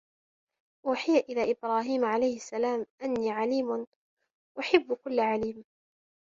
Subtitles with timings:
[0.85, 3.87] أُوحِيَ إلَى إبْرَاهِيمَ عَلَيْهِ السَّلَامُ أَنِّي عَلِيمٌ
[4.59, 5.63] أُحِبُّ كُلَّ عَلِيمٍ